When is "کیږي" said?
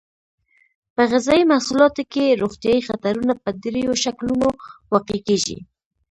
5.27-5.57